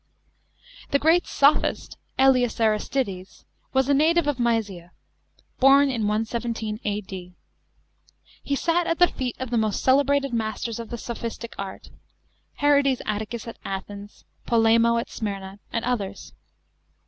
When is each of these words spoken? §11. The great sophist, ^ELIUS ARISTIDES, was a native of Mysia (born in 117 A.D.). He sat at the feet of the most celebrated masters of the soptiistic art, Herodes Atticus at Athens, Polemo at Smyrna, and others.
§11. 0.85 0.91
The 0.93 0.97
great 0.99 1.27
sophist, 1.27 1.95
^ELIUS 2.17 2.59
ARISTIDES, 2.59 3.45
was 3.71 3.87
a 3.87 3.93
native 3.93 4.25
of 4.25 4.39
Mysia 4.39 4.93
(born 5.59 5.91
in 5.91 6.07
117 6.07 6.79
A.D.). 6.83 7.35
He 8.41 8.55
sat 8.55 8.87
at 8.87 8.97
the 8.97 9.07
feet 9.09 9.35
of 9.39 9.51
the 9.51 9.59
most 9.59 9.83
celebrated 9.83 10.33
masters 10.33 10.79
of 10.79 10.89
the 10.89 10.97
soptiistic 10.97 11.53
art, 11.59 11.91
Herodes 12.55 13.03
Atticus 13.05 13.47
at 13.47 13.59
Athens, 13.63 14.25
Polemo 14.47 14.97
at 14.97 15.07
Smyrna, 15.11 15.59
and 15.71 15.85
others. 15.85 16.33